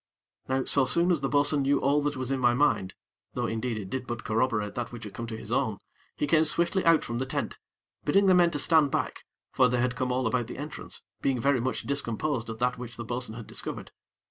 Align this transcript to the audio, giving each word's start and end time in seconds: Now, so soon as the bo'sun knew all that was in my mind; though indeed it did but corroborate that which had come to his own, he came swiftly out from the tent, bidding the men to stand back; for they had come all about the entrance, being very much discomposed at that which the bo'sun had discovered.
Now, 0.49 0.63
so 0.65 0.85
soon 0.85 1.11
as 1.11 1.21
the 1.21 1.29
bo'sun 1.29 1.61
knew 1.61 1.79
all 1.79 2.01
that 2.01 2.17
was 2.17 2.31
in 2.31 2.39
my 2.39 2.55
mind; 2.55 2.95
though 3.35 3.45
indeed 3.45 3.77
it 3.77 3.91
did 3.91 4.07
but 4.07 4.23
corroborate 4.23 4.73
that 4.73 4.91
which 4.91 5.03
had 5.03 5.13
come 5.13 5.27
to 5.27 5.37
his 5.37 5.51
own, 5.51 5.77
he 6.15 6.25
came 6.25 6.43
swiftly 6.43 6.83
out 6.85 7.03
from 7.03 7.19
the 7.19 7.25
tent, 7.27 7.59
bidding 8.03 8.25
the 8.25 8.33
men 8.33 8.49
to 8.49 8.57
stand 8.57 8.89
back; 8.89 9.25
for 9.51 9.67
they 9.67 9.77
had 9.77 9.95
come 9.95 10.11
all 10.11 10.25
about 10.25 10.47
the 10.47 10.57
entrance, 10.57 11.03
being 11.21 11.39
very 11.39 11.61
much 11.61 11.83
discomposed 11.83 12.49
at 12.49 12.57
that 12.57 12.79
which 12.79 12.97
the 12.97 13.05
bo'sun 13.05 13.35
had 13.35 13.45
discovered. 13.45 13.91